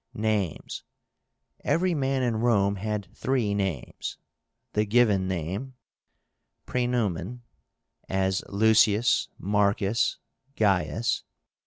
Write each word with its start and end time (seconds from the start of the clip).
NAMES. 0.15 0.81
Every 1.63 1.93
man 1.93 2.23
in 2.23 2.37
Rome 2.37 2.77
had 2.77 3.07
three 3.15 3.53
names. 3.53 4.17
The 4.73 4.83
given 4.83 5.27
name 5.27 5.75
(praenomen), 6.65 7.41
as 8.09 8.43
Lucius, 8.49 9.27
Marcus, 9.37 10.17
Gaius. 10.55 11.21